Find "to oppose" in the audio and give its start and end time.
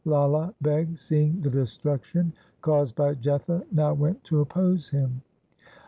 4.23-4.89